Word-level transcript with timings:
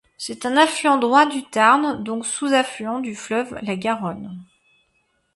C'est 0.17 0.47
un 0.47 0.57
affluent 0.57 0.97
droit 0.97 1.27
du 1.27 1.43
Tarn, 1.43 2.03
donc 2.03 2.25
sous-affluent 2.25 3.01
du 3.01 3.13
fleuve 3.15 3.59
la 3.61 3.75
Garonne. 3.75 4.43